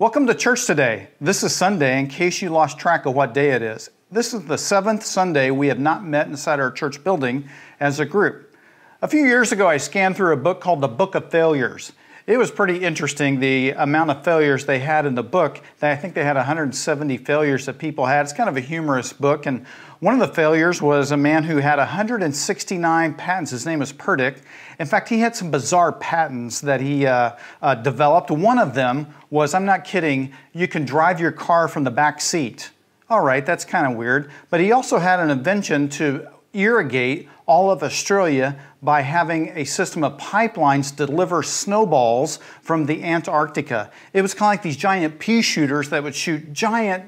[0.00, 1.08] Welcome to church today.
[1.20, 3.90] This is Sunday, in case you lost track of what day it is.
[4.10, 7.50] This is the seventh Sunday we have not met inside our church building
[7.80, 8.56] as a group.
[9.02, 11.92] A few years ago, I scanned through a book called The Book of Failures.
[12.30, 15.60] It was pretty interesting the amount of failures they had in the book.
[15.82, 18.22] I think they had 170 failures that people had.
[18.22, 19.46] It's kind of a humorous book.
[19.46, 19.66] And
[19.98, 23.50] one of the failures was a man who had 169 patents.
[23.50, 24.42] His name is Pedrick.
[24.78, 28.30] In fact, he had some bizarre patents that he uh, uh, developed.
[28.30, 32.20] One of them was I'm not kidding, you can drive your car from the back
[32.20, 32.70] seat.
[33.08, 34.30] All right, that's kind of weird.
[34.50, 40.02] But he also had an invention to irrigate all of Australia by having a system
[40.02, 43.90] of pipelines deliver snowballs from the Antarctica.
[44.12, 47.04] It was kind of like these giant pea shooters that would shoot giant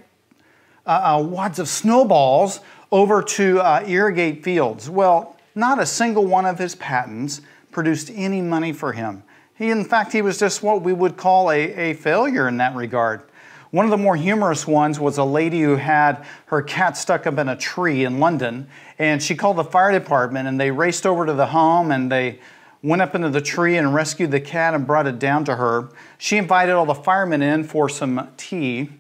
[0.87, 4.91] uh, uh, wads of snowballs over to uh, irrigate fields.
[4.91, 7.41] Well, not a single one of his patents
[7.71, 9.23] produced any money for him.
[9.55, 12.75] He, in fact, he was just what we would call a, a failure in that
[12.75, 13.23] regard.
[13.73, 17.39] One of the more humorous ones was a lady who had her cat stuck up
[17.39, 21.25] in a tree in London, and she called the fire department, and they raced over
[21.25, 22.39] to the home and they
[22.83, 25.89] went up into the tree and rescued the cat and brought it down to her.
[26.19, 28.91] She invited all the firemen in for some tea.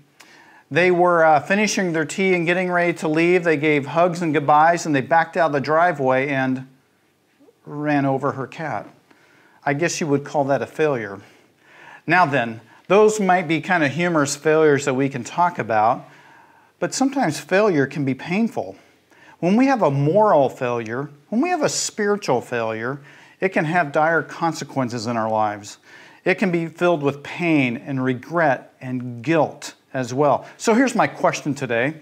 [0.71, 3.45] They were uh, finishing their tea and getting ready to leave.
[3.45, 6.67] They gave hugs and goodbyes, and they backed out of the driveway and
[7.67, 8.89] ran over her cat.
[9.67, 11.21] I guess you would call that a failure.
[12.07, 12.63] Now then,
[12.93, 16.07] those might be kind of humorous failures that we can talk about,
[16.79, 18.77] but sometimes failure can be painful.
[19.39, 23.01] When we have a moral failure, when we have a spiritual failure,
[23.41, 25.79] it can have dire consequences in our lives.
[26.27, 30.47] It can be filled with pain and regret and guilt as well.
[30.59, 31.95] So here's my question today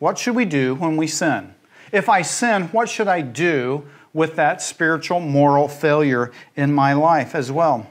[0.00, 1.54] What should we do when we sin?
[1.92, 7.36] If I sin, what should I do with that spiritual, moral failure in my life
[7.36, 7.86] as well?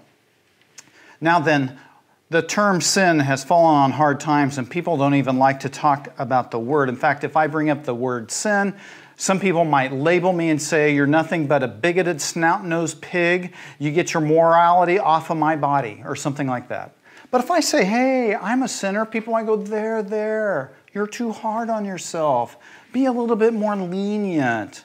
[1.21, 1.79] Now, then,
[2.29, 6.13] the term sin has fallen on hard times, and people don't even like to talk
[6.17, 6.89] about the word.
[6.89, 8.75] In fact, if I bring up the word sin,
[9.15, 13.53] some people might label me and say, You're nothing but a bigoted, snout nosed pig.
[13.79, 16.95] You get your morality off of my body, or something like that.
[17.31, 20.73] But if I say, Hey, I'm a sinner, people might go, There, there.
[20.93, 22.57] You're too hard on yourself.
[22.91, 24.83] Be a little bit more lenient.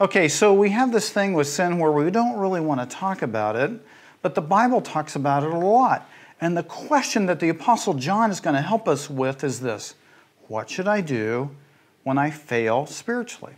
[0.00, 3.22] Okay, so we have this thing with sin where we don't really want to talk
[3.22, 3.70] about it,
[4.20, 6.08] but the Bible talks about it a lot.
[6.42, 9.94] And the question that the Apostle John is going to help us with is this
[10.48, 11.54] What should I do
[12.02, 13.54] when I fail spiritually?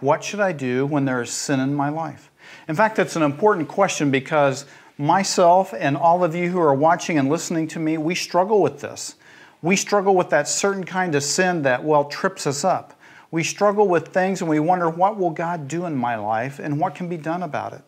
[0.00, 2.30] What should I do when there is sin in my life?
[2.66, 4.64] In fact, it's an important question because
[4.96, 8.80] myself and all of you who are watching and listening to me, we struggle with
[8.80, 9.16] this.
[9.60, 12.98] We struggle with that certain kind of sin that, well, trips us up.
[13.32, 16.80] We struggle with things and we wonder, what will God do in my life and
[16.80, 17.82] what can be done about it?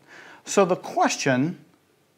[0.44, 1.58] So the question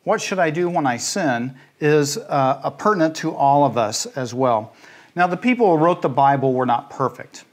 [0.05, 4.33] what should I do when I sin, is uh, pertinent to all of us as
[4.35, 4.75] well.
[5.15, 7.45] Now, the people who wrote the Bible were not perfect,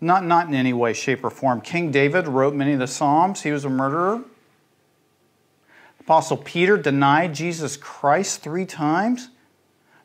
[0.00, 1.60] not, not in any way, shape, or form.
[1.60, 4.22] King David wrote many of the Psalms, he was a murderer.
[6.00, 9.28] Apostle Peter denied Jesus Christ three times.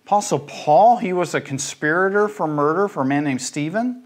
[0.05, 4.02] Apostle Paul, he was a conspirator for murder for a man named Stephen.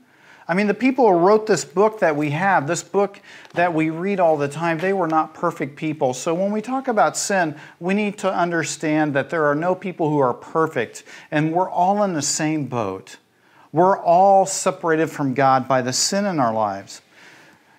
[0.50, 3.20] I mean, the people who wrote this book that we have, this book
[3.54, 6.14] that we read all the time, they were not perfect people.
[6.14, 10.10] So when we talk about sin, we need to understand that there are no people
[10.10, 13.18] who are perfect, and we're all in the same boat.
[13.74, 17.02] We're all separated from God by the sin in our lives.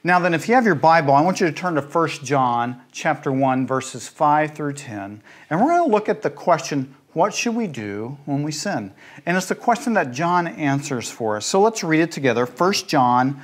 [0.05, 2.83] Now then, if you have your Bible, I want you to turn to 1 John
[2.93, 7.35] chapter 1, verses 5 through 10, and we're going to look at the question, what
[7.35, 8.93] should we do when we sin?
[9.25, 11.47] And it's the question that John answers for us.
[11.47, 12.47] So let's read it together.
[12.47, 13.43] 1 John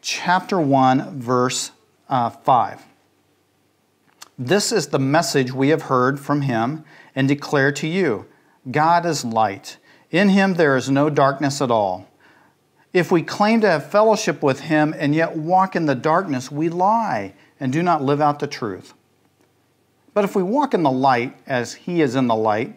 [0.00, 1.72] chapter 1 verse
[2.08, 2.82] uh, 5.
[4.38, 8.26] This is the message we have heard from him and declare to you.
[8.70, 9.78] God is light.
[10.10, 12.08] In him there is no darkness at all.
[12.92, 16.68] If we claim to have fellowship with him and yet walk in the darkness, we
[16.68, 18.92] lie and do not live out the truth.
[20.14, 22.76] But if we walk in the light as he is in the light,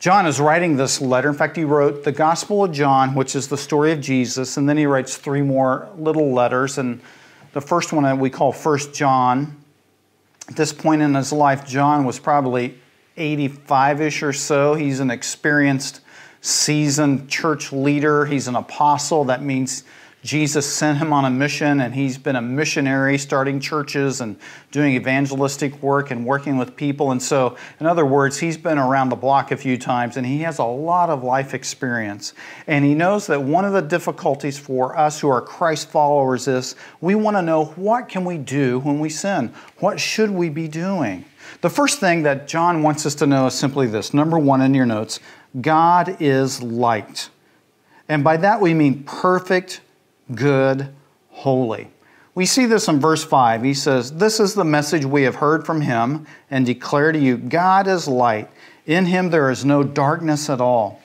[0.00, 1.28] John is writing this letter.
[1.28, 4.68] In fact, he wrote the Gospel of John, which is the story of Jesus, and
[4.68, 6.76] then he writes three more little letters.
[6.78, 7.00] And
[7.52, 9.56] the first one that we call First John.
[10.48, 12.78] At this point in his life, John was probably
[13.16, 14.74] 85 ish or so.
[14.74, 16.00] He's an experienced
[16.40, 18.26] seasoned church leader.
[18.26, 19.24] He's an apostle.
[19.24, 19.84] That means
[20.24, 24.36] Jesus sent him on a mission, and he's been a missionary, starting churches and
[24.70, 27.10] doing evangelistic work and working with people.
[27.10, 30.38] And so, in other words, he's been around the block a few times and he
[30.38, 32.32] has a lot of life experience.
[32.66, 36.74] And he knows that one of the difficulties for us who are Christ followers is
[37.02, 39.52] we want to know what can we do when we sin?
[39.80, 41.26] What should we be doing?
[41.60, 44.72] The first thing that John wants us to know is simply this number one in
[44.72, 45.20] your notes
[45.60, 47.28] God is light.
[48.08, 49.82] And by that we mean perfect,
[50.32, 50.88] good,
[51.30, 51.90] holy.
[52.34, 53.62] We see this in verse 5.
[53.62, 57.36] He says, This is the message we have heard from him and declare to you
[57.36, 58.50] God is light.
[58.86, 61.00] In him there is no darkness at all.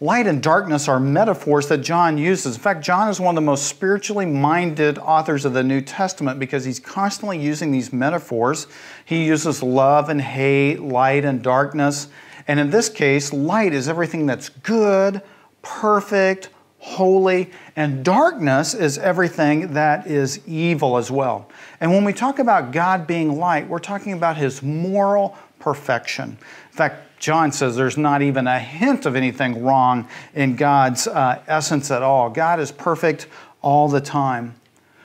[0.00, 2.54] Light and darkness are metaphors that John uses.
[2.54, 6.38] In fact, John is one of the most spiritually minded authors of the New Testament
[6.38, 8.68] because he's constantly using these metaphors.
[9.04, 12.08] He uses love and hate, light and darkness.
[12.46, 15.20] And in this case, light is everything that's good,
[15.62, 21.48] perfect, holy, and darkness is everything that is evil as well.
[21.80, 26.38] And when we talk about God being light, we're talking about his moral perfection.
[26.70, 31.42] In fact, John says there's not even a hint of anything wrong in God's uh,
[31.48, 32.30] essence at all.
[32.30, 33.26] God is perfect
[33.60, 34.54] all the time.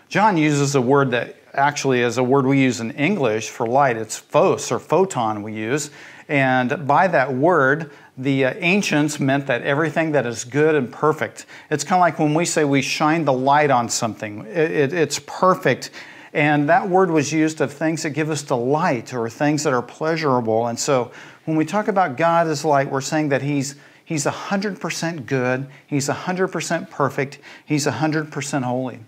[0.10, 3.98] John uses a word that actually is a word we use in English for light.
[3.98, 5.90] It's phos or photon we use.
[6.28, 11.46] And by that word, the uh, ancients meant that everything that is good and perfect.
[11.72, 14.94] It's kind of like when we say we shine the light on something, it, it,
[14.94, 15.90] it's perfect.
[16.34, 19.82] And that word was used of things that give us delight or things that are
[19.82, 20.68] pleasurable.
[20.68, 21.12] And so
[21.46, 23.76] when we talk about God as light, we're saying that He's
[24.06, 29.00] He's 100% good, He's 100% perfect, He's 100% holy.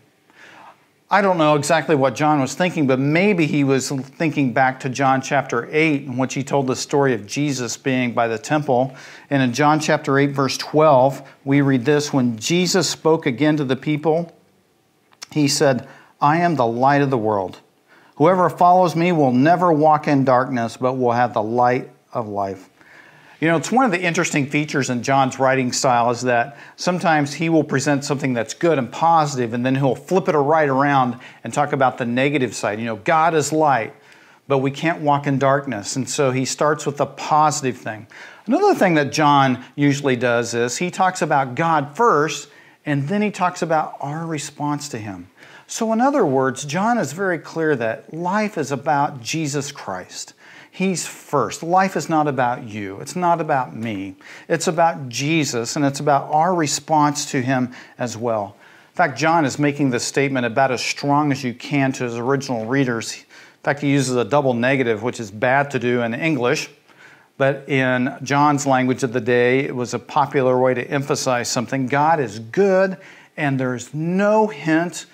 [1.16, 4.90] I don't know exactly what John was thinking, but maybe he was thinking back to
[4.90, 8.94] John chapter 8, in which he told the story of Jesus being by the temple.
[9.30, 13.64] And in John chapter 8, verse 12, we read this When Jesus spoke again to
[13.64, 14.38] the people,
[15.32, 15.88] he said,
[16.20, 17.62] I am the light of the world.
[18.18, 22.70] Whoever follows me will never walk in darkness, but will have the light of life.
[23.46, 27.32] You know, it's one of the interesting features in John's writing style is that sometimes
[27.32, 31.20] he will present something that's good and positive, and then he'll flip it right around
[31.44, 32.80] and talk about the negative side.
[32.80, 33.94] You know, God is light,
[34.48, 35.96] but we can't walk in darkness.
[35.96, 38.08] And so he starts with the positive thing.
[38.48, 42.50] Another thing that John usually does is he talks about God first,
[42.84, 45.30] and then he talks about our response to him.
[45.68, 50.34] So, in other words, John is very clear that life is about Jesus Christ.
[50.76, 51.64] He's first.
[51.64, 53.00] Life is not about you.
[53.00, 54.18] It's not about me.
[54.50, 58.58] It's about Jesus, and it's about our response to Him as well.
[58.90, 62.18] In fact, John is making this statement about as strong as you can to his
[62.18, 63.14] original readers.
[63.14, 66.70] In fact, he uses a double negative, which is bad to do in English,
[67.38, 71.88] but in John's language of the day, it was a popular way to emphasize something.
[71.88, 72.98] God is good,
[73.38, 75.06] and there's no hint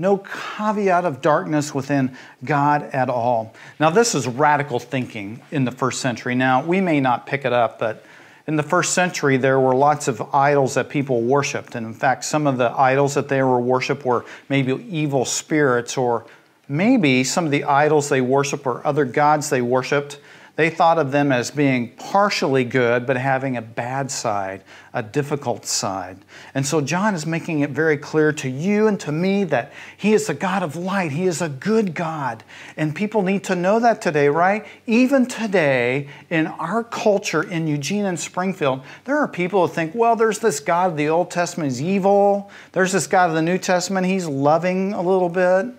[0.00, 3.54] no caveat of darkness within God at all.
[3.78, 6.34] Now, this is radical thinking in the first century.
[6.34, 8.04] Now, we may not pick it up, but
[8.46, 11.74] in the first century, there were lots of idols that people worshiped.
[11.74, 15.96] And in fact, some of the idols that they were worshiped were maybe evil spirits,
[15.96, 16.24] or
[16.66, 20.18] maybe some of the idols they worshiped or other gods they worshiped
[20.60, 24.62] they thought of them as being partially good, but having a bad side,
[24.92, 26.18] a difficult side.
[26.54, 30.12] And so John is making it very clear to you and to me that He
[30.12, 31.12] is a God of light.
[31.12, 32.44] He is a good God.
[32.76, 34.66] And people need to know that today, right?
[34.86, 40.14] Even today, in our culture in Eugene and Springfield, there are people who think, well,
[40.14, 42.50] there's this God of the Old Testament, he's evil.
[42.72, 45.74] There's this God of the New Testament, he's loving a little bit.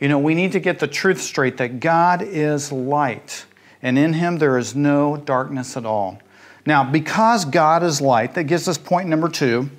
[0.00, 3.46] You know, we need to get the truth straight that God is light
[3.82, 6.18] and in him there is no darkness at all.
[6.66, 9.70] Now, because God is light, that gives us point number two.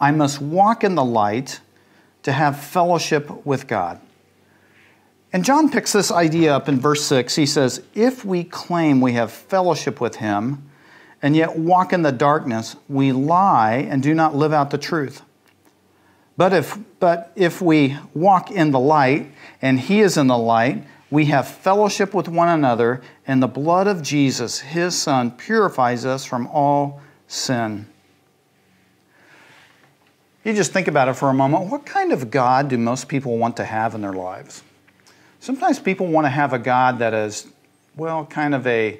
[0.00, 1.60] I must walk in the light
[2.22, 4.00] to have fellowship with God.
[5.32, 7.34] And John picks this idea up in verse 6.
[7.36, 10.70] He says, If we claim we have fellowship with him
[11.20, 15.22] and yet walk in the darkness, we lie and do not live out the truth.
[16.36, 20.84] But if, but if we walk in the light and he is in the light,
[21.14, 26.24] we have fellowship with one another, and the blood of Jesus, his Son, purifies us
[26.24, 27.86] from all sin.
[30.44, 31.70] You just think about it for a moment.
[31.70, 34.64] What kind of God do most people want to have in their lives?
[35.38, 37.46] Sometimes people want to have a God that is,
[37.94, 38.98] well, kind of a,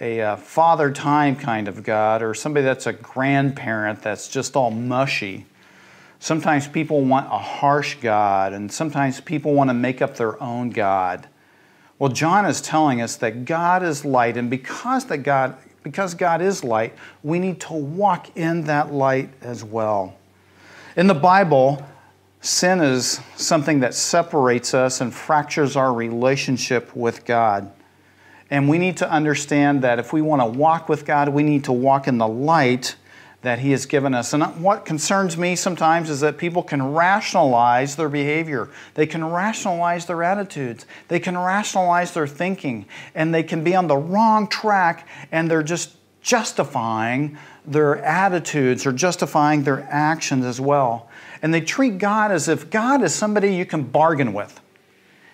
[0.00, 4.72] a, uh, father time kind of God, or somebody that's a grandparent that's just all
[4.72, 5.46] mushy.
[6.18, 10.70] Sometimes people want a harsh God, and sometimes people want to make up their own
[10.70, 11.28] God.
[12.02, 16.42] Well, John is telling us that God is light, and because that God, because God
[16.42, 20.16] is light, we need to walk in that light as well.
[20.96, 21.86] In the Bible,
[22.40, 27.70] sin is something that separates us and fractures our relationship with God.
[28.50, 31.62] And we need to understand that if we want to walk with God, we need
[31.66, 32.96] to walk in the light
[33.42, 34.32] that He has given us.
[34.32, 40.06] And what concerns me sometimes is that people can rationalize their behavior, they can rationalize
[40.06, 45.06] their attitudes, they can rationalize their thinking, and they can be on the wrong track
[45.30, 51.10] and they're just justifying their attitudes or justifying their actions as well.
[51.42, 54.60] And they treat God as if God is somebody you can bargain with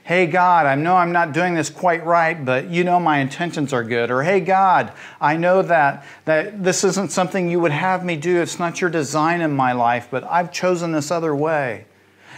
[0.08, 3.74] hey God, I know I'm not doing this quite right, but you know my intentions
[3.74, 4.10] are good.
[4.10, 8.40] Or hey God, I know that, that this isn't something you would have me do.
[8.40, 11.84] It's not your design in my life, but I've chosen this other way.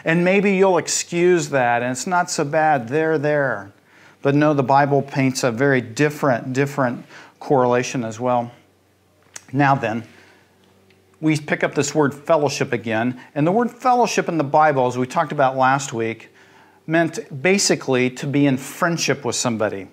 [0.04, 2.88] And maybe you'll excuse that, and it's not so bad.
[2.88, 3.70] They're there.
[4.20, 7.04] But no, the Bible paints a very different, different
[7.38, 8.50] correlation as well.
[9.52, 10.02] Now then,
[11.20, 13.20] we pick up this word fellowship again.
[13.36, 16.30] And the word fellowship in the Bible, as we talked about last week,
[16.90, 19.86] meant basically to be in friendship with somebody.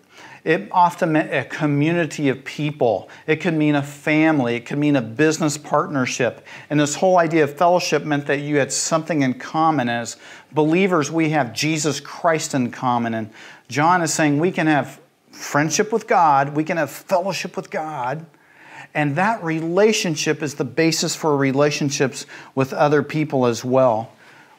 [0.43, 3.09] It often meant a community of people.
[3.27, 4.55] It could mean a family.
[4.55, 6.45] It could mean a business partnership.
[6.69, 9.89] And this whole idea of fellowship meant that you had something in common.
[9.89, 10.17] As
[10.53, 13.13] believers, we have Jesus Christ in common.
[13.13, 13.29] And
[13.67, 14.99] John is saying we can have
[15.31, 18.25] friendship with God, we can have fellowship with God.
[18.93, 22.25] And that relationship is the basis for relationships
[22.55, 24.13] with other people as well.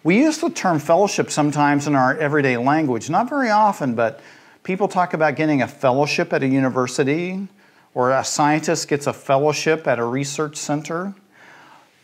[0.09, 4.23] We use the term fellowship sometimes in our everyday language, not very often, but
[4.62, 7.47] people talk about getting a fellowship at a university,
[7.93, 11.12] or a scientist gets a fellowship at a research center.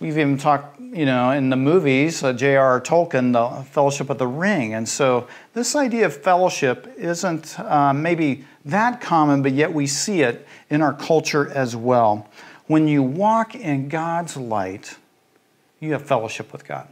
[0.01, 2.79] We've even talked, you know, in the movies, uh, J.R.R.
[2.83, 4.75] Tolkien, the Fellowship of the Ring.
[4.75, 10.21] And so this idea of fellowship isn't uh, maybe that common, but yet we see
[10.21, 12.29] it in our culture as well.
[12.67, 14.99] When you walk in God's light,
[15.81, 16.87] you have fellowship with God.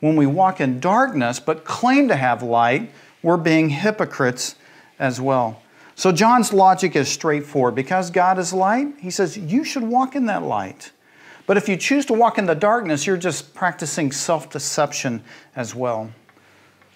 [0.00, 4.54] When we walk in darkness but claim to have light, we're being hypocrites
[4.98, 5.62] as well.
[5.94, 7.74] So John's logic is straightforward.
[7.74, 10.92] Because God is light, he says you should walk in that light.
[11.46, 15.24] But if you choose to walk in the darkness, you're just practicing self deception
[15.56, 16.12] as well.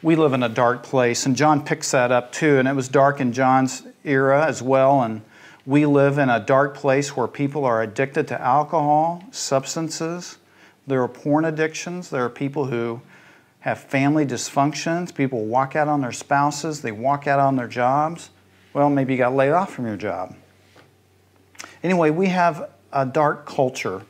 [0.03, 2.59] We live in a dark place, and John picks that up too.
[2.59, 5.03] And it was dark in John's era as well.
[5.03, 5.23] And
[5.65, 10.39] we live in a dark place where people are addicted to alcohol, substances,
[10.87, 12.11] there are porn addictions.
[12.11, 13.01] There are people who
[13.61, 15.15] have family dysfunctions.
[15.15, 16.83] People walk out on their spouses.
[16.83, 18.31] They walk out on their jobs.
[18.75, 20.35] Well, maybe you got laid off from your job.
[21.83, 24.03] Anyway, we have a dark culture,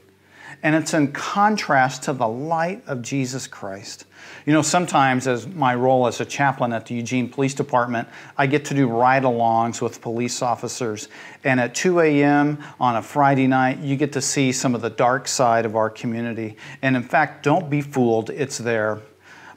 [0.63, 4.05] and it's in contrast to the light of Jesus Christ.
[4.45, 8.47] You know, sometimes, as my role as a chaplain at the Eugene Police Department, I
[8.47, 11.09] get to do ride alongs with police officers.
[11.45, 12.59] And at 2 a.m.
[12.81, 15.91] on a Friday night, you get to see some of the dark side of our
[15.91, 16.57] community.
[16.83, 19.01] And in fact, don't be fooled, it's there.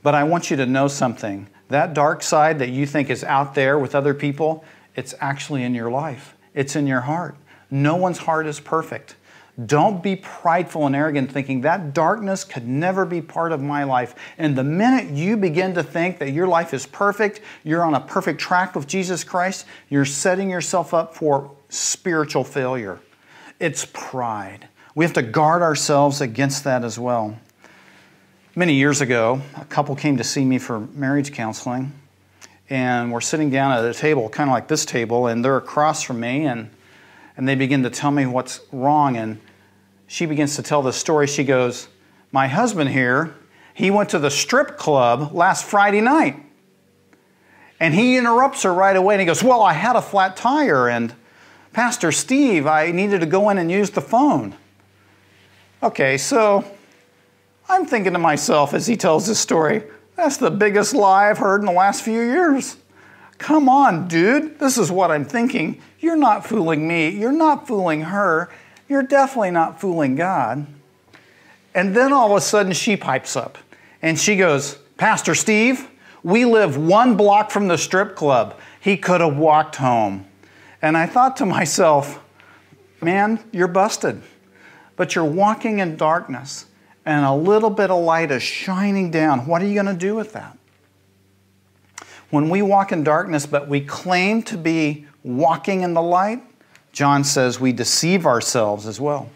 [0.04, 1.50] But I want you to know something.
[1.70, 4.64] That dark side that you think is out there with other people,
[4.96, 7.36] it's actually in your life, it's in your heart.
[7.72, 9.16] No one's heart is perfect.
[9.64, 14.14] Don't be prideful and arrogant thinking that darkness could never be part of my life.
[14.38, 18.02] And the minute you begin to think that your life is perfect, you're on a
[18.02, 23.00] perfect track with Jesus Christ, you're setting yourself up for spiritual failure.
[23.60, 24.68] It's pride.
[24.94, 27.38] We have to guard ourselves against that as well.
[28.58, 31.94] Many years ago, a couple came to see me for marriage counseling,
[32.70, 36.02] and we're sitting down at a table, kind of like this table, and they're across
[36.02, 36.70] from me, and
[37.38, 39.18] and they begin to tell me what's wrong.
[39.18, 39.40] And
[40.08, 41.28] she begins to tell the story.
[41.28, 41.88] She goes,
[42.32, 43.36] My husband here,
[43.74, 46.38] he went to the strip club last Friday night.
[47.80, 50.88] And he interrupts her right away and he goes, Well, I had a flat tire,
[50.88, 51.14] and
[51.74, 54.56] Pastor Steve, I needed to go in and use the phone.
[55.84, 56.64] Okay, so
[57.68, 59.84] I'm thinking to myself as he tells this story,
[60.16, 62.78] that's the biggest lie I've heard in the last few years.
[63.38, 65.82] Come on, dude, this is what I'm thinking.
[66.00, 67.10] You're not fooling me.
[67.10, 68.50] You're not fooling her.
[68.88, 70.68] You're definitely not fooling God.
[71.74, 73.58] And then all of a sudden she pipes up
[74.02, 75.90] and she goes, Pastor Steve,
[76.24, 78.58] we live one block from the strip club.
[78.80, 80.26] He could have walked home.
[80.82, 82.24] And I thought to myself,
[83.02, 84.22] man, you're busted.
[84.96, 86.68] But you're walking in darkness
[87.06, 89.46] and a little bit of light is shining down.
[89.46, 90.58] What are you going to do with that?
[92.36, 96.44] When we walk in darkness, but we claim to be walking in the light,
[96.92, 99.30] John says we deceive ourselves as well.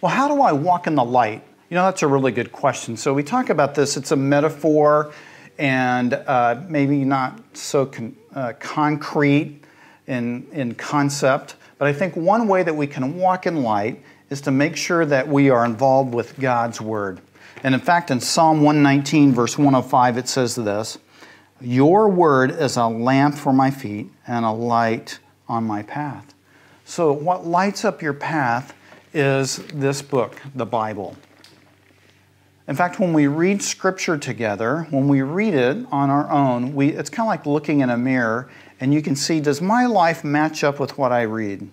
[0.00, 1.42] Well, how do I walk in the light?
[1.68, 2.96] You know, that's a really good question.
[2.96, 5.12] So we talk about this, it's a metaphor
[5.58, 9.60] and uh, maybe not so con- uh, concrete
[10.06, 14.40] in, in concept, But I think one way that we can walk in light is
[14.40, 17.20] to make sure that we are involved with God's Word.
[17.62, 20.96] And in fact, in Psalm 119, verse 105, it says this
[21.60, 26.34] Your Word is a lamp for my feet and a light on my path.
[26.84, 28.74] So, what lights up your path
[29.14, 31.16] is this book, the Bible.
[32.68, 36.88] In fact, when we read Scripture together, when we read it on our own, we,
[36.88, 40.24] it's kind of like looking in a mirror and you can see does my life
[40.24, 41.68] match up with what I read?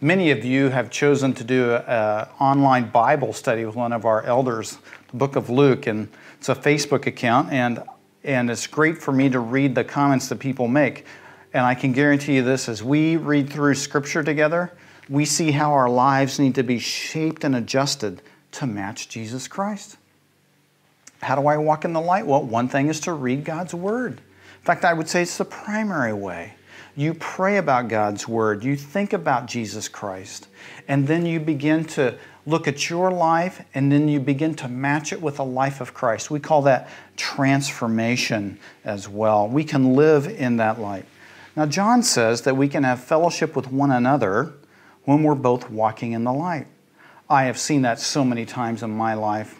[0.00, 4.22] Many of you have chosen to do an online Bible study with one of our
[4.22, 4.78] elders,
[5.10, 7.82] the book of Luke, and it's a Facebook account, and,
[8.24, 11.06] and it's great for me to read the comments that people make.
[11.52, 14.72] And I can guarantee you this as we read through Scripture together,
[15.08, 19.96] we see how our lives need to be shaped and adjusted to match Jesus Christ.
[21.22, 22.26] How do I walk in the light?
[22.26, 24.12] Well, one thing is to read God's Word.
[24.12, 26.54] In fact, I would say it's the primary way.
[26.94, 30.48] You pray about God's Word, you think about Jesus Christ,
[30.88, 35.12] and then you begin to look at your life and then you begin to match
[35.12, 36.30] it with the life of Christ.
[36.30, 39.48] We call that transformation as well.
[39.48, 41.04] We can live in that light.
[41.54, 44.54] Now, John says that we can have fellowship with one another
[45.04, 46.66] when we're both walking in the light.
[47.28, 49.58] I have seen that so many times in my life.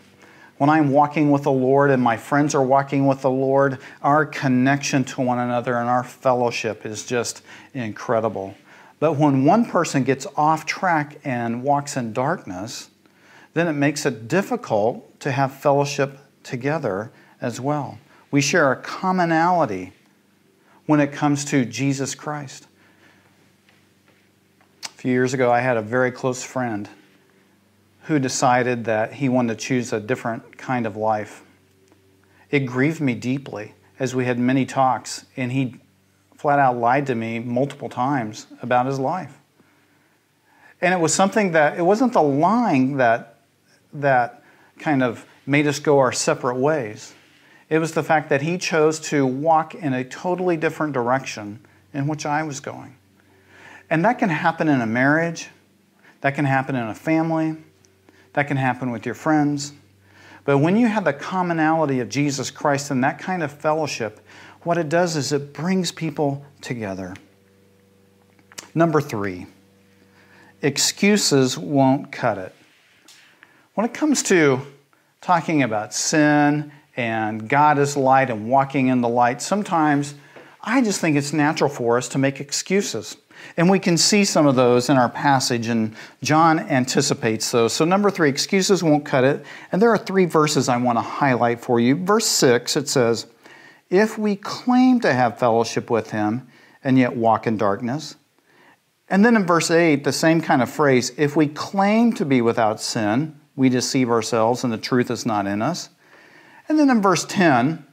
[0.59, 4.25] When I'm walking with the Lord and my friends are walking with the Lord, our
[4.25, 7.43] connection to one another and our fellowship is just
[7.75, 8.55] incredible.
[9.03, 12.89] But when one person gets off track and walks in darkness,
[13.53, 17.99] then it makes it difficult to have fellowship together as well.
[18.31, 19.93] We share a commonality
[20.87, 22.69] when it comes to Jesus Christ.
[24.85, 26.89] A few years ago, I had a very close friend
[28.03, 31.43] who decided that he wanted to choose a different kind of life.
[32.53, 35.81] It grieved me deeply as we had many talks, and he
[36.43, 39.39] flat out lied to me multiple times about his life.
[40.81, 43.39] And it was something that, it wasn't the lying that,
[43.93, 44.43] that
[44.81, 47.15] kind of made us go our separate ways.
[47.71, 51.61] It was the fact that he chose to walk in a totally different direction
[51.95, 52.97] in which I was going.
[53.89, 55.49] And that can happen in a marriage,
[56.23, 57.57] that can happen in a family,
[58.33, 59.75] that can happen with your friends.
[60.45, 64.19] But when you have the commonality of Jesus Christ and that kind of fellowship,
[64.65, 67.15] what it does is it brings people together.
[68.75, 69.47] Number three,
[70.63, 72.55] excuses won't cut it.
[73.75, 74.61] When it comes to
[75.21, 80.15] talking about sin and God is light and walking in the light, sometimes
[80.63, 83.17] I just think it's natural for us to make excuses.
[83.57, 87.73] And we can see some of those in our passage, and John anticipates those.
[87.73, 89.45] So, number three, excuses won't cut it.
[89.73, 91.97] And there are three verses I want to highlight for you.
[91.97, 93.27] Verse six, it says,
[93.91, 96.49] If we claim to have fellowship with him
[96.83, 98.17] and yet walk in darkness.
[99.09, 102.41] And then in verse 8, the same kind of phrase, if we claim to be
[102.41, 105.91] without sin, we deceive ourselves and the truth is not in us.
[106.69, 107.85] And then in verse 10,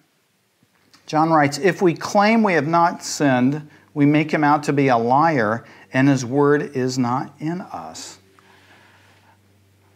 [1.06, 4.88] John writes, If we claim we have not sinned, we make him out to be
[4.88, 8.20] a liar, and his word is not in us.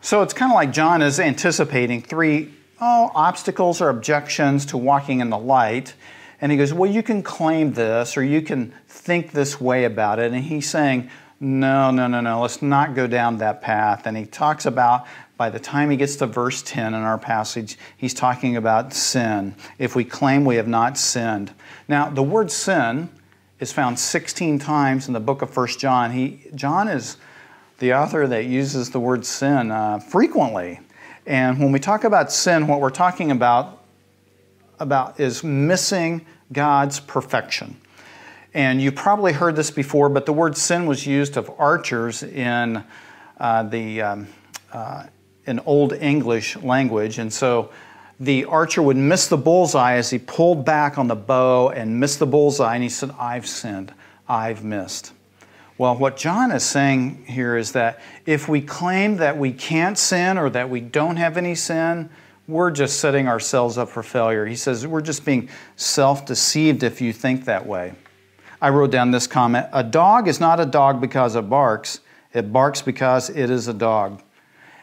[0.02, 5.22] So it's kind of like John is anticipating three oh, obstacles or objections to walking
[5.22, 5.94] in the light.
[6.42, 10.20] And he goes, Well, you can claim this or you can think this way about
[10.20, 10.34] it.
[10.34, 14.06] And he's saying, No, no, no, no, let's not go down that path.
[14.06, 17.78] And he talks about, by the time he gets to verse 10 in our passage,
[17.96, 19.56] he's talking about sin.
[19.80, 21.54] If we claim we have not sinned.
[21.88, 23.10] Now, the word sin
[23.62, 26.12] is found 16 times in the book of 1 John.
[26.12, 27.16] He, John is
[27.80, 30.82] the author that uses the word sin uh, frequently.
[31.26, 33.84] And when we talk about sin, what we're talking about,
[34.80, 37.78] about is missing God's perfection.
[38.54, 42.84] And you probably heard this before, but the word sin was used of archers in
[43.40, 44.28] uh, the um,
[44.72, 45.06] uh,
[45.46, 47.72] in Old English language, and so
[48.20, 52.20] the archer would miss the bullseye as he pulled back on the bow and missed
[52.20, 53.94] the bullseye, and he said, I've sinned,
[54.28, 55.12] I've missed.
[55.84, 60.38] Well, what John is saying here is that if we claim that we can't sin
[60.38, 62.10] or that we don't have any sin,
[62.48, 64.46] we're just setting ourselves up for failure.
[64.46, 67.96] He says we're just being self deceived if you think that way.
[68.62, 72.00] I wrote down this comment A dog is not a dog because it barks,
[72.32, 74.22] it barks because it is a dog.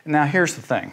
[0.05, 0.93] Now, here's the thing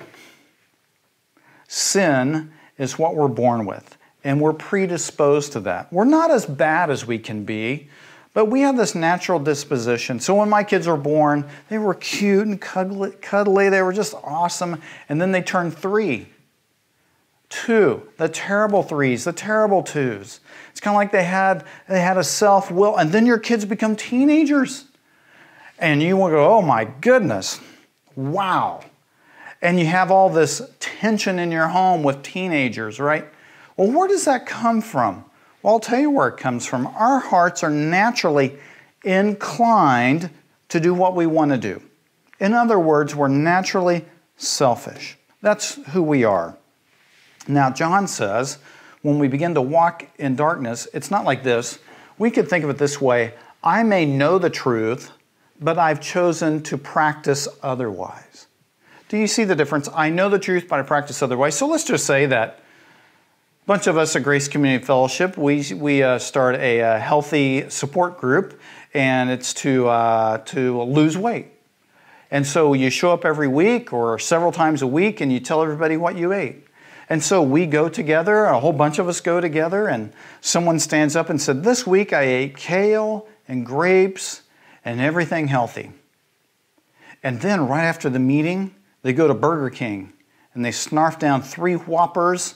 [1.67, 5.91] Sin is what we're born with, and we're predisposed to that.
[5.91, 7.89] We're not as bad as we can be,
[8.38, 10.19] but we have this natural disposition.
[10.19, 14.80] So when my kids were born, they were cute and cuddly, they were just awesome,
[15.10, 16.28] and then they turned three.
[17.50, 20.39] Two, the terrible threes, the terrible twos.
[20.69, 23.65] It's kind of like they had they had a self will, and then your kids
[23.65, 24.86] become teenagers.
[25.80, 27.60] And you will go, oh my goodness,
[28.15, 28.84] wow.
[29.63, 33.26] And you have all this tension in your home with teenagers, right?
[33.78, 35.26] Well, where does that come from?
[35.61, 36.87] Well, I'll tell you where it comes from.
[36.87, 38.57] Our hearts are naturally
[39.03, 40.29] inclined
[40.69, 41.81] to do what we want to do.
[42.39, 44.05] In other words, we're naturally
[44.37, 45.17] selfish.
[45.41, 46.57] That's who we are.
[47.47, 48.59] Now, John says,
[49.01, 51.79] when we begin to walk in darkness, it's not like this.
[52.17, 55.11] We could think of it this way I may know the truth,
[55.59, 58.47] but I've chosen to practice otherwise.
[59.09, 59.89] Do you see the difference?
[59.93, 61.55] I know the truth, but I practice otherwise.
[61.55, 62.59] So let's just say that
[63.67, 68.17] bunch of us at Grace Community Fellowship, we, we uh, start a, a, healthy support
[68.17, 68.58] group,
[68.93, 71.47] and it's to, uh, to lose weight.
[72.32, 75.62] And so you show up every week or several times a week and you tell
[75.62, 76.65] everybody what you ate.
[77.10, 81.17] And so we go together, a whole bunch of us go together, and someone stands
[81.17, 84.43] up and said, This week I ate kale and grapes
[84.86, 85.91] and everything healthy.
[87.21, 90.13] And then right after the meeting, they go to Burger King
[90.53, 92.56] and they snarf down three Whoppers,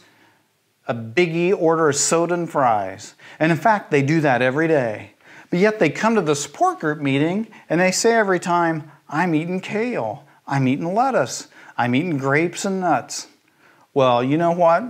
[0.88, 3.16] a biggie order of soda and fries.
[3.40, 5.12] And in fact, they do that every day.
[5.50, 9.36] But yet they come to the support group meeting and they say every time, I'm
[9.36, 13.28] eating kale, I'm eating lettuce, I'm eating grapes and nuts.
[13.94, 14.84] Well, you know what?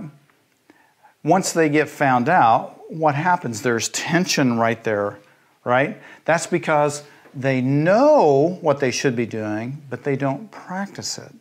[1.24, 3.62] Once they get found out, what happens?
[3.62, 5.18] There's tension right there,
[5.64, 6.00] right?
[6.24, 7.02] That's because
[7.34, 11.32] they know what they should be doing, but they don't practice it.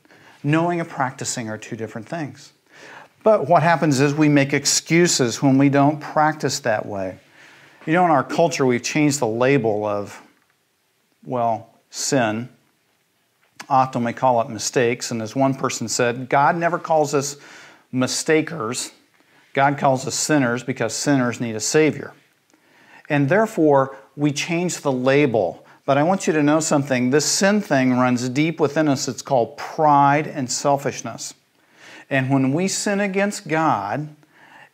[0.43, 2.53] Knowing and practicing are two different things.
[3.23, 7.19] But what happens is we make excuses when we don't practice that way.
[7.85, 10.21] You know, in our culture, we've changed the label of,
[11.23, 12.49] well, sin
[13.71, 15.11] often we call it mistakes.
[15.11, 17.37] And as one person said, God never calls us
[17.91, 18.91] mistakers,
[19.53, 22.13] God calls us sinners because sinners need a Savior.
[23.09, 25.65] And therefore, we change the label.
[25.85, 29.07] But I want you to know something this sin thing runs deep within us.
[29.07, 31.33] It's called pride and selfishness.
[32.11, 34.13] And when we sin against God,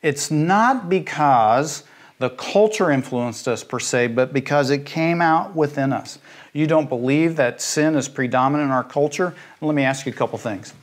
[0.01, 1.83] it's not because
[2.17, 6.17] the culture influenced us per se, but because it came out within us.
[6.51, 9.35] You don't believe that sin is predominant in our culture?
[9.61, 10.73] Let me ask you a couple things.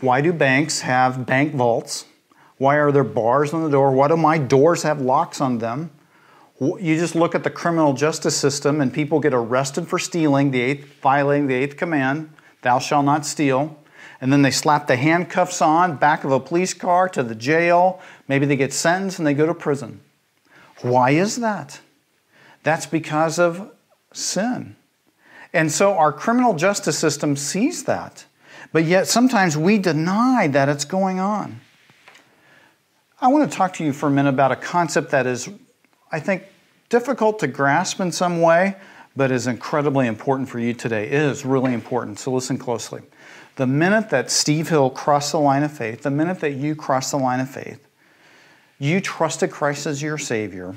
[0.00, 2.04] Why do banks have bank vaults?
[2.58, 3.90] Why are there bars on the door?
[3.90, 5.90] Why do my doors have locks on them?
[6.60, 10.60] You just look at the criminal justice system and people get arrested for stealing, the
[10.60, 13.81] eighth, violating the eighth command, thou shalt not steal.
[14.20, 18.00] And then they slap the handcuffs on, back of a police car to the jail.
[18.28, 20.00] Maybe they get sentenced and they go to prison.
[20.80, 21.80] Why is that?
[22.62, 23.70] That's because of
[24.12, 24.76] sin.
[25.52, 28.24] And so our criminal justice system sees that.
[28.72, 31.60] But yet sometimes we deny that it's going on.
[33.20, 35.48] I want to talk to you for a minute about a concept that is,
[36.10, 36.44] I think,
[36.88, 38.76] difficult to grasp in some way,
[39.14, 41.06] but is incredibly important for you today.
[41.06, 43.02] It is really important, so listen closely.
[43.56, 47.10] The minute that Steve Hill crossed the line of faith, the minute that you crossed
[47.10, 47.86] the line of faith,
[48.78, 50.74] you trusted Christ as your Savior,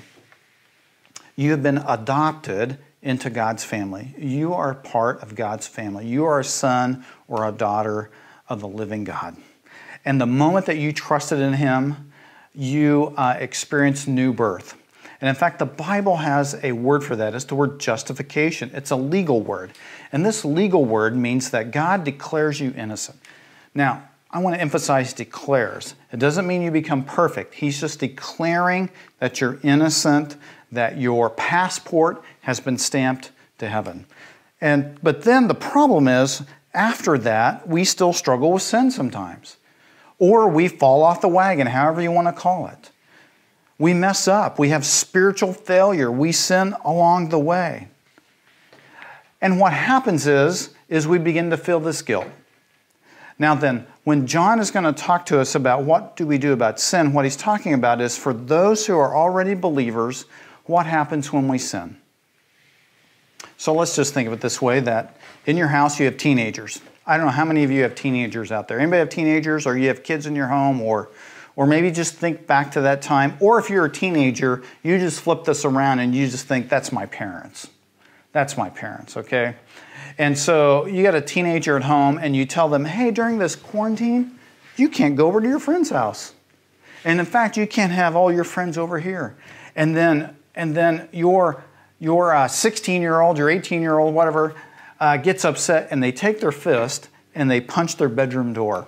[1.35, 4.13] you have been adopted into God's family.
[4.17, 6.07] You are part of God's family.
[6.07, 8.09] You are a son or a daughter
[8.49, 9.37] of the living God.
[10.03, 12.11] And the moment that you trusted in Him,
[12.53, 14.77] you uh, experienced new birth.
[15.21, 17.33] And in fact, the Bible has a word for that.
[17.33, 18.69] It's the word justification.
[18.73, 19.71] It's a legal word.
[20.15, 23.19] And this legal word means that God declares you innocent.
[23.73, 25.93] Now, I want to emphasize declares.
[26.13, 27.55] It doesn't mean you become perfect.
[27.55, 30.37] He's just declaring that you're innocent,
[30.71, 34.05] that your passport has been stamped to heaven.
[34.61, 39.57] And, but then the problem is, after that, we still struggle with sin sometimes.
[40.17, 42.89] Or we fall off the wagon, however you want to call it.
[43.77, 44.59] We mess up.
[44.59, 46.09] We have spiritual failure.
[46.09, 47.89] We sin along the way.
[49.45, 52.25] And what happens is, is we begin to feel this guilt.
[53.37, 56.51] Now then, when John is going to talk to us about what do we do
[56.51, 60.25] about sin, what he's talking about is for those who are already believers,
[60.63, 61.95] what happens when we sin?
[63.55, 66.81] So let's just think of it this way that in your house you have teenagers.
[67.05, 68.79] I don't know how many of you have teenagers out there.
[68.79, 71.11] Anybody have teenagers or you have kids in your home or
[71.55, 75.21] or maybe just think back to that time or if you're a teenager, you just
[75.21, 77.69] flip this around and you just think that's my parents.
[78.35, 79.55] That's my parents, okay?
[80.17, 83.55] And so you got a teenager at home and you tell them, "Hey, during this
[83.55, 84.37] quarantine,
[84.75, 86.33] you can't go over to your friend's house."
[87.05, 89.37] And in fact, you can't have all your friends over here.
[89.73, 91.63] And then and then your
[91.97, 94.53] your 16 uh, year old, your 18 year old, whatever,
[94.99, 98.85] uh, gets upset and they take their fist and they punch their bedroom door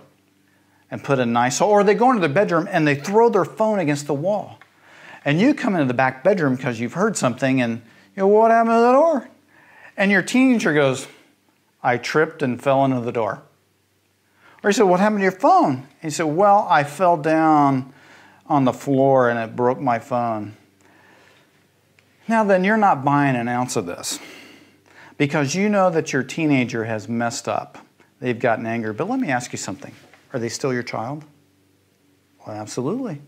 [0.92, 3.80] and put a nice, or they go into their bedroom and they throw their phone
[3.80, 4.60] against the wall.
[5.24, 7.82] And you come into the back bedroom because you've heard something and
[8.14, 9.30] you know, what happened to the door?
[9.98, 11.08] And your teenager goes,
[11.82, 13.42] I tripped and fell into the door.
[14.64, 15.74] Or you said, What happened to your phone?
[15.74, 17.94] And He said, Well, I fell down
[18.46, 20.56] on the floor and it broke my phone.
[22.28, 24.20] Now, then, you're not buying an ounce of this
[25.18, 27.78] because you know that your teenager has messed up.
[28.20, 28.94] They've gotten angry.
[28.94, 29.94] But let me ask you something
[30.34, 31.24] are they still your child?
[32.46, 33.22] Well, absolutely.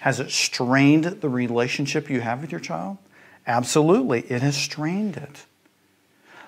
[0.00, 2.98] Has it strained the relationship you have with your child?
[3.46, 4.20] Absolutely.
[4.20, 5.46] It has strained it.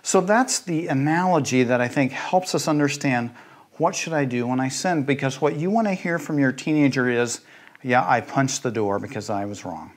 [0.07, 3.33] So that's the analogy that I think helps us understand
[3.73, 5.03] what should I do when I sin?
[5.03, 7.41] Because what you want to hear from your teenager is,
[7.83, 9.91] yeah, I punched the door because I was wrong.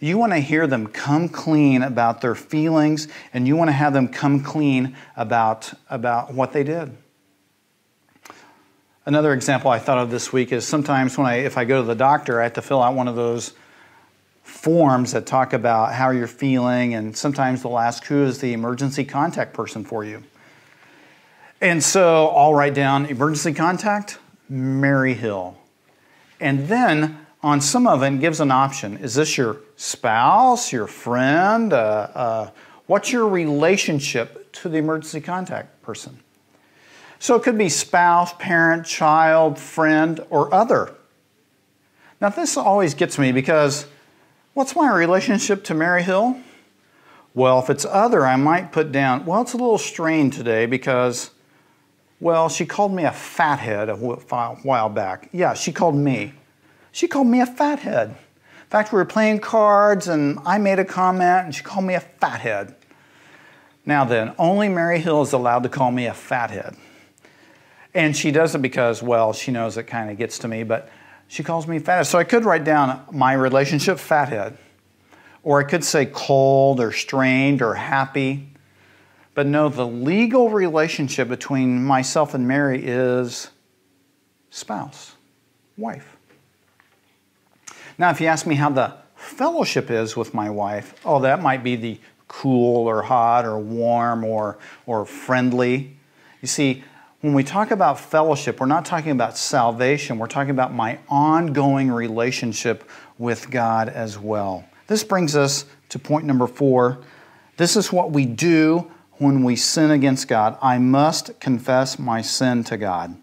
[0.00, 3.92] You want to hear them come clean about their feelings and you want to have
[3.92, 6.96] them come clean about, about what they did.
[9.04, 11.86] Another example I thought of this week is sometimes when I, if I go to
[11.86, 13.52] the doctor, I have to fill out one of those
[14.46, 19.04] forms that talk about how you're feeling, and sometimes they'll ask who is the emergency
[19.04, 20.22] contact person for you.
[21.60, 25.56] And so I'll write down emergency contact, Mary Hill.
[26.38, 28.98] And then on some of it, gives an option.
[28.98, 31.72] Is this your spouse, your friend?
[31.72, 32.50] Uh, uh,
[32.86, 36.20] what's your relationship to the emergency contact person?
[37.18, 40.94] So it could be spouse, parent, child, friend, or other.
[42.20, 43.86] Now, this always gets me because
[44.56, 46.34] what's my relationship to Mary Hill?
[47.34, 51.30] Well, if it's other, I might put down, well, it's a little strained today because,
[52.20, 55.28] well, she called me a fathead a while back.
[55.30, 56.32] Yeah, she called me.
[56.90, 58.08] She called me a fathead.
[58.08, 61.92] In fact, we were playing cards and I made a comment and she called me
[61.92, 62.74] a fathead.
[63.84, 66.76] Now then, only Mary Hill is allowed to call me a fathead.
[67.92, 70.88] And she does it because, well, she knows it kind of gets to me, but
[71.28, 72.06] she calls me fathead.
[72.06, 74.58] So I could write down my relationship, fathead.
[75.42, 78.48] Or I could say cold or strained or happy.
[79.34, 83.50] But no, the legal relationship between myself and Mary is
[84.50, 85.14] spouse,
[85.76, 86.16] wife.
[87.98, 91.62] Now, if you ask me how the fellowship is with my wife, oh, that might
[91.62, 95.96] be the cool or hot or warm or, or friendly.
[96.40, 96.82] You see,
[97.26, 101.90] when we talk about fellowship, we're not talking about salvation, we're talking about my ongoing
[101.90, 104.64] relationship with God as well.
[104.86, 106.98] This brings us to point number four.
[107.56, 110.56] This is what we do when we sin against God.
[110.62, 113.16] I must confess my sin to God.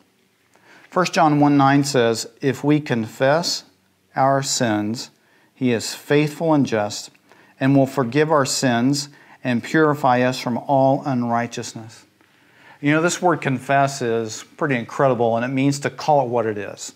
[0.92, 3.63] 1 John 1 9 says, If we confess
[4.18, 5.12] our sins,
[5.56, 7.10] he is faithful and just
[7.58, 9.08] and will forgive our sins
[9.46, 12.04] and purify us from all unrighteousness.
[12.84, 16.46] You know, this word confess is pretty incredible, and it means to call it what
[16.46, 16.93] it is.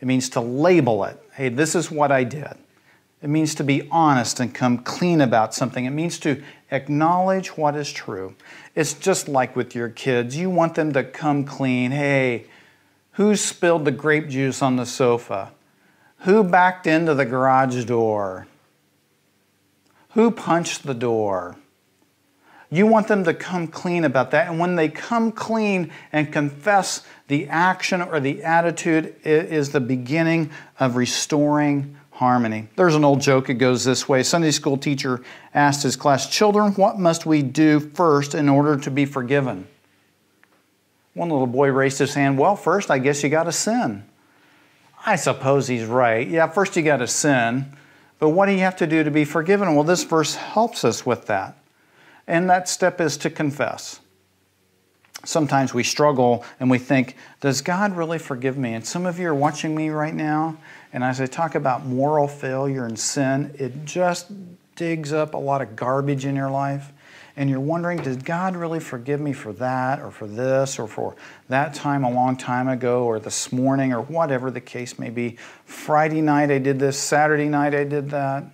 [0.00, 1.22] It means to label it.
[1.34, 2.54] Hey, this is what I did.
[3.22, 5.84] It means to be honest and come clean about something.
[5.84, 8.34] It means to acknowledge what is true.
[8.74, 10.36] It's just like with your kids.
[10.36, 11.92] You want them to come clean.
[11.92, 12.46] Hey,
[13.12, 15.52] who spilled the grape juice on the sofa?
[16.22, 18.48] Who backed into the garage door?
[20.14, 21.54] Who punched the door?
[22.70, 24.48] You want them to come clean about that.
[24.48, 29.80] And when they come clean and confess the action or the attitude, it is the
[29.80, 32.68] beginning of restoring harmony.
[32.76, 34.22] There's an old joke, it goes this way.
[34.22, 35.22] Sunday school teacher
[35.54, 39.66] asked his class, Children, what must we do first in order to be forgiven?
[41.14, 44.04] One little boy raised his hand, Well, first, I guess you got to sin.
[45.06, 46.28] I suppose he's right.
[46.28, 47.66] Yeah, first you got to sin.
[48.18, 49.74] But what do you have to do to be forgiven?
[49.74, 51.56] Well, this verse helps us with that.
[52.28, 53.98] And that step is to confess.
[55.24, 58.74] Sometimes we struggle and we think, does God really forgive me?
[58.74, 60.58] And some of you are watching me right now,
[60.92, 64.30] and as I talk about moral failure and sin, it just
[64.76, 66.92] digs up a lot of garbage in your life.
[67.36, 71.16] And you're wondering, did God really forgive me for that, or for this, or for
[71.48, 75.36] that time a long time ago, or this morning, or whatever the case may be?
[75.64, 78.44] Friday night I did this, Saturday night I did that.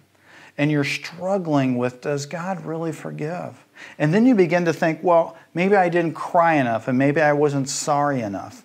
[0.57, 3.64] And you're struggling with, does God really forgive?
[3.99, 7.33] And then you begin to think, well, maybe I didn't cry enough and maybe I
[7.33, 8.65] wasn't sorry enough.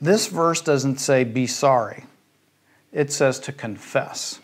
[0.00, 2.04] This verse doesn't say be sorry,
[2.92, 4.40] it says to confess.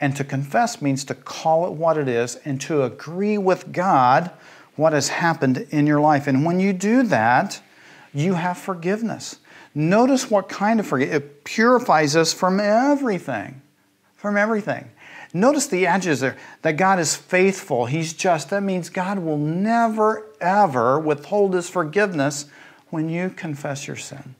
[0.00, 4.30] And to confess means to call it what it is and to agree with God
[4.76, 6.28] what has happened in your life.
[6.28, 7.60] And when you do that,
[8.14, 9.38] you have forgiveness.
[9.74, 11.16] Notice what kind of forgiveness.
[11.16, 13.60] It purifies us from everything.
[14.16, 14.88] From everything.
[15.34, 18.50] Notice the edges there that God is faithful, He's just.
[18.50, 22.46] That means God will never, ever withhold His forgiveness
[22.90, 24.34] when you confess your sin.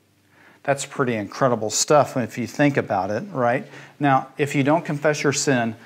[0.62, 3.66] That's pretty incredible stuff if you think about it, right?
[3.98, 5.76] Now, if you don't confess your sin,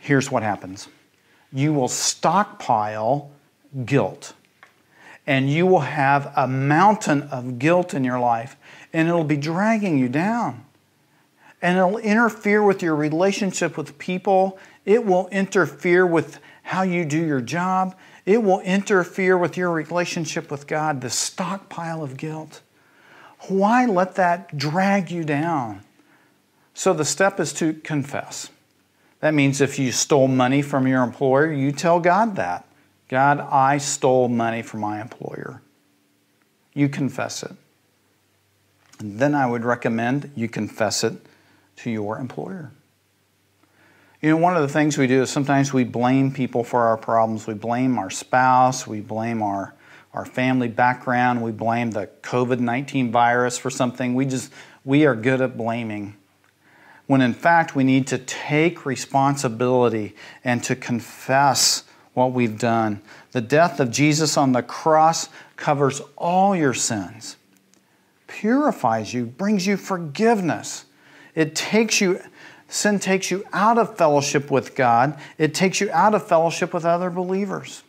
[0.00, 0.88] here's what happens
[1.52, 3.30] you will stockpile
[3.84, 4.34] guilt.
[5.26, 8.56] And you will have a mountain of guilt in your life,
[8.92, 10.64] and it'll be dragging you down.
[11.62, 14.58] And it'll interfere with your relationship with people.
[14.84, 17.94] It will interfere with how you do your job.
[18.24, 22.62] It will interfere with your relationship with God, the stockpile of guilt.
[23.48, 25.82] Why let that drag you down?
[26.74, 28.50] So the step is to confess.
[29.20, 32.66] That means if you stole money from your employer, you tell God that.
[33.08, 35.60] God, I stole money from my employer.
[36.72, 37.52] You confess it.
[38.98, 41.14] And then I would recommend you confess it
[41.82, 42.72] to your employer.
[44.20, 46.96] You know, one of the things we do is sometimes we blame people for our
[46.96, 47.46] problems.
[47.46, 49.74] We blame our spouse, we blame our,
[50.12, 54.14] our family background, we blame the COVID 19 virus for something.
[54.14, 54.52] We just,
[54.84, 56.16] we are good at blaming
[57.10, 60.14] when in fact we need to take responsibility
[60.44, 61.82] and to confess
[62.14, 63.02] what we've done.
[63.32, 67.34] The death of Jesus on the cross covers all your sins,
[68.28, 70.84] purifies you, brings you forgiveness.
[71.34, 72.20] It takes you,
[72.68, 76.84] sin takes you out of fellowship with God, it takes you out of fellowship with
[76.84, 77.82] other believers.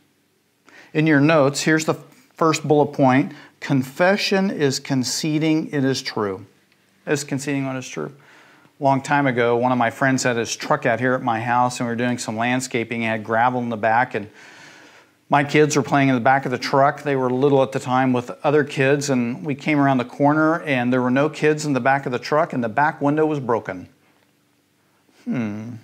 [0.93, 1.95] In your notes, here's the
[2.36, 6.45] first bullet point confession is conceding it is true.
[7.06, 8.12] Is conceding what is true
[8.82, 11.80] long time ago, one of my friends had his truck out here at my house,
[11.80, 13.01] and we were doing some landscaping.
[13.01, 14.27] He had gravel in the back, and
[15.31, 17.03] my kids were playing in the back of the truck.
[17.03, 20.61] They were little at the time with other kids, and we came around the corner,
[20.63, 23.25] and there were no kids in the back of the truck, and the back window
[23.25, 23.87] was broken.
[25.23, 25.75] Hmm.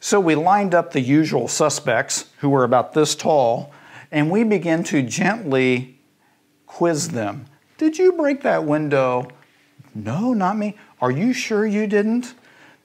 [0.00, 3.70] So we lined up the usual suspects who were about this tall,
[4.10, 5.98] and we began to gently
[6.66, 7.44] quiz them.
[7.76, 9.28] Did you break that window?
[9.94, 10.78] No, not me.
[11.02, 12.32] Are you sure you didn't?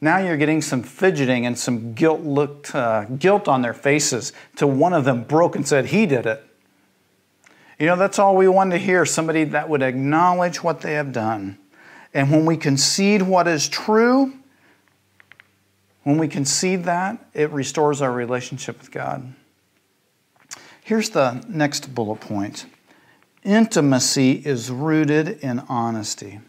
[0.02, 4.72] Now you're getting some fidgeting and some guilt looked uh, guilt on their faces till
[4.72, 6.44] one of them broke and said he did it.
[7.78, 11.12] You know, that's all we want to hear somebody that would acknowledge what they have
[11.12, 11.58] done.
[12.14, 14.34] And when we concede what is true,
[16.04, 19.34] when we concede that, it restores our relationship with God.
[20.84, 22.66] Here's the next bullet point
[23.44, 26.40] intimacy is rooted in honesty.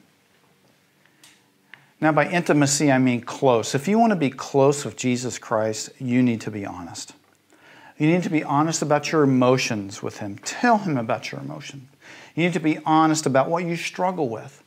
[2.01, 3.75] Now, by intimacy, I mean close.
[3.75, 7.13] If you want to be close with Jesus Christ, you need to be honest.
[7.99, 10.39] You need to be honest about your emotions with Him.
[10.39, 11.89] Tell Him about your emotion.
[12.35, 14.63] You need to be honest about what you struggle with.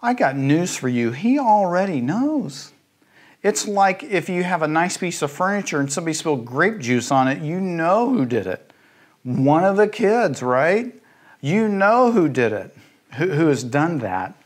[0.00, 1.10] I got news for you.
[1.10, 2.72] He already knows.
[3.42, 7.10] It's like if you have a nice piece of furniture and somebody spilled grape juice
[7.10, 8.72] on it, you know who did it.
[9.24, 10.94] One of the kids, right?
[11.40, 12.76] You know who did it,
[13.14, 14.37] who, who has done that.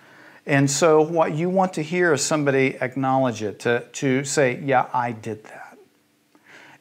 [0.45, 4.89] And so, what you want to hear is somebody acknowledge it, to, to say, Yeah,
[4.93, 5.79] I did that.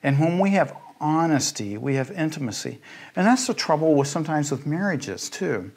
[0.01, 2.79] And when we have honesty, we have intimacy.
[3.15, 5.71] And that's the trouble with sometimes with marriages, too.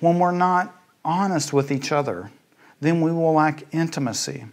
[0.00, 2.30] When we're not honest with each other,
[2.80, 4.44] then we will lack intimacy.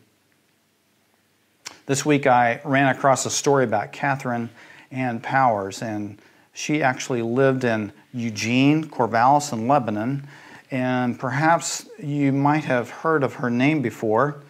[1.85, 4.49] This week I ran across a story about Katherine
[4.91, 6.19] Ann Powers, and
[6.53, 10.27] she actually lived in Eugene, Corvallis, and Lebanon
[10.71, 14.41] and perhaps you might have heard of her name before.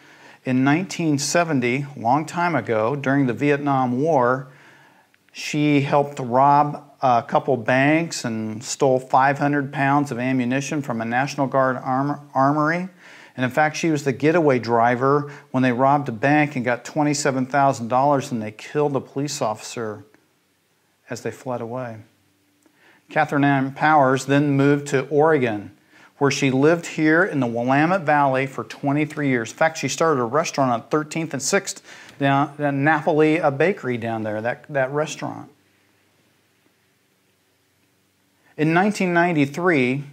[0.46, 4.48] In 1970, a long time ago, during the Vietnam War,
[5.34, 11.48] she helped rob a couple banks and stole 500 pounds of ammunition from a National
[11.48, 12.90] Guard armory.
[13.36, 16.86] And in fact, she was the getaway driver when they robbed a bank and got
[16.86, 20.06] $27,000 and they killed a police officer
[21.10, 21.98] as they fled away.
[23.10, 25.72] Katherine Ann Powers then moved to Oregon
[26.22, 29.50] where she lived here in the Willamette Valley for 23 years.
[29.50, 31.82] In fact, she started a restaurant on 13th and 6th
[32.20, 35.50] down in Napoli, a bakery down there, that, that restaurant.
[38.56, 40.04] In 1993,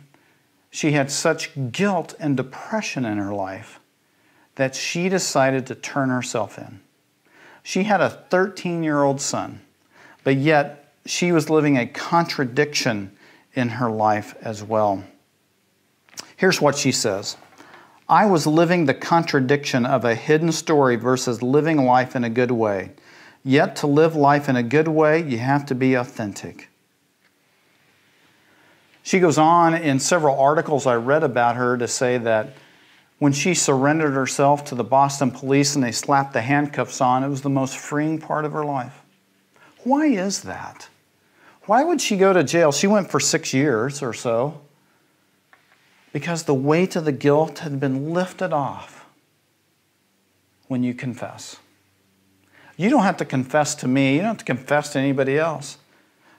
[0.71, 3.79] she had such guilt and depression in her life
[4.55, 6.81] that she decided to turn herself in.
[7.63, 9.61] She had a 13 year old son,
[10.25, 13.15] but yet she was living a contradiction
[13.53, 15.05] in her life as well.
[16.39, 17.37] Here's what she says
[18.09, 22.53] I was living the contradiction of a hidden story versus living life in a good
[22.53, 22.93] way.
[23.45, 26.69] Yet, to live life in a good way, you have to be authentic.
[29.03, 32.55] She goes on in several articles I read about her to say that
[33.19, 37.29] when she surrendered herself to the Boston police and they slapped the handcuffs on, it
[37.29, 39.03] was the most freeing part of her life.
[39.83, 40.89] Why is that?
[41.63, 42.71] Why would she go to jail?
[42.71, 44.61] She went for six years or so
[46.13, 49.07] because the weight of the guilt had been lifted off
[50.67, 51.57] when you confess.
[52.77, 55.79] You don't have to confess to me, you don't have to confess to anybody else.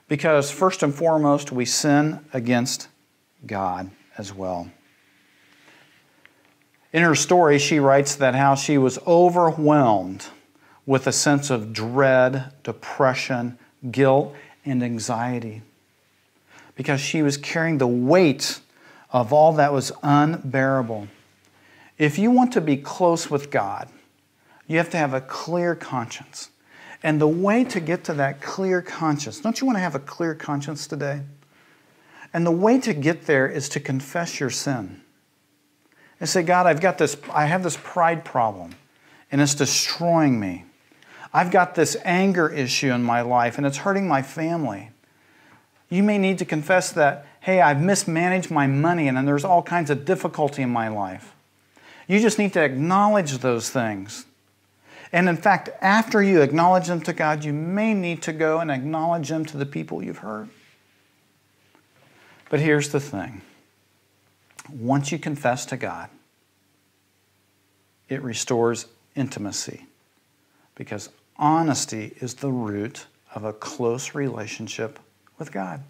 [0.08, 2.88] Because first and foremost, we sin against
[3.46, 4.72] God as well.
[6.92, 10.26] In her story, she writes that how she was overwhelmed
[10.88, 13.60] with a sense of dread, depression,
[13.92, 14.34] guilt,
[14.66, 15.62] and anxiety
[16.76, 18.62] because she was carrying the weight
[19.12, 21.08] of all that was unbearable.
[21.98, 23.90] If you want to be close with God,
[24.68, 26.50] you have to have a clear conscience.
[27.02, 30.00] And the way to get to that clear conscience, don't you want to have a
[30.00, 31.22] clear conscience today?
[32.34, 35.02] And the way to get there is to confess your sin.
[36.20, 38.76] And say, God, I've got this, I have this pride problem,
[39.32, 40.66] and it's destroying me.
[41.34, 44.92] I've got this anger issue in my life, and it's hurting my family.
[45.90, 49.64] You may need to confess that, hey, I've mismanaged my money, and then there's all
[49.64, 51.34] kinds of difficulty in my life.
[52.08, 54.26] You just need to acknowledge those things.
[55.12, 58.70] And in fact, after you acknowledge them to God, you may need to go and
[58.70, 60.50] acknowledge them to the people you've hurt.
[62.50, 63.42] But here's the thing
[64.72, 66.10] once you confess to God,
[68.08, 68.86] it restores
[69.16, 69.86] intimacy
[70.76, 75.00] because honesty is the root of a close relationship
[75.38, 75.82] with God.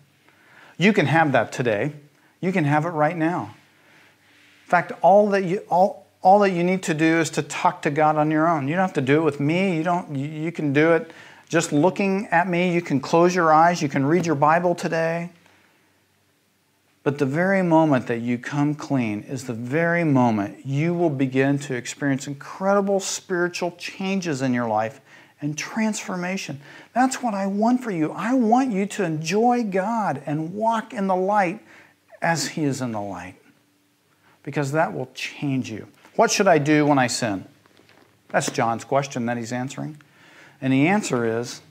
[0.79, 1.91] You can have that today.
[2.41, 3.53] You can have it right now.
[4.65, 7.81] In fact, all that you all all that you need to do is to talk
[7.83, 8.67] to God on your own.
[8.67, 9.75] You don't have to do it with me.
[9.75, 11.11] You don't you can do it
[11.49, 12.73] just looking at me.
[12.73, 13.81] You can close your eyes.
[13.81, 15.31] You can read your Bible today.
[17.03, 21.59] But the very moment that you come clean is the very moment you will begin
[21.59, 25.01] to experience incredible spiritual changes in your life
[25.41, 26.59] and transformation.
[26.93, 28.11] That's what I want for you.
[28.11, 31.61] I want you to enjoy God and walk in the light
[32.21, 33.35] as He is in the light,
[34.43, 35.87] because that will change you.
[36.15, 37.45] What should I do when I sin?
[38.29, 40.01] That's John's question that he's answering.
[40.61, 41.61] And the answer is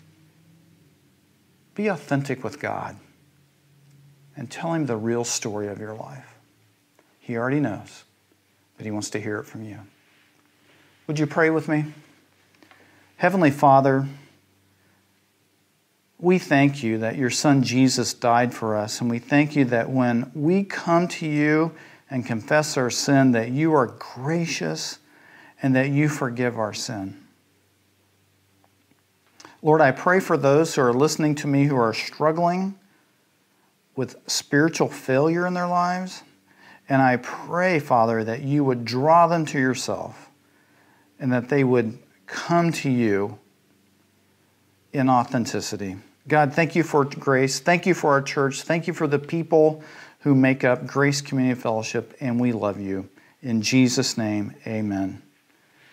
[1.75, 2.97] be authentic with God
[4.37, 6.35] and tell Him the real story of your life.
[7.21, 8.05] He already knows,
[8.77, 9.79] but He wants to hear it from you.
[11.07, 11.85] Would you pray with me?
[13.19, 14.07] Heavenly Father,
[16.21, 19.91] we thank you that your Son Jesus died for us, and we thank you that
[19.91, 21.73] when we come to you
[22.09, 25.01] and confess our sin, that you are gracious
[25.61, 27.21] and that you forgive our sin.
[29.63, 32.79] Lord, I pray for those who are listening to me who are struggling
[33.97, 36.23] with spiritual failure in their lives.
[36.89, 40.31] And I pray, Father, that you would draw them to yourself
[41.19, 41.99] and that they would
[42.29, 43.39] come to you
[44.93, 45.97] in authenticity.
[46.29, 47.59] God, thank you for grace.
[47.59, 48.63] Thank you for our church.
[48.63, 49.83] Thank you for the people
[50.21, 53.09] who make up Grace Community Fellowship, and we love you.
[53.43, 55.23] In Jesus' name, amen.